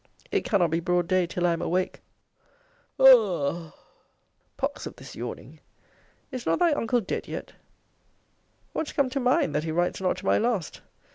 [0.31, 2.01] It cannot be broad day till I am awake.
[2.97, 3.73] Aw w w whaugh
[4.57, 5.59] pox of this yawning!
[6.31, 7.53] Is not thy uncle dead yet?
[8.73, 10.81] What's come to mine, that he writes not to my last?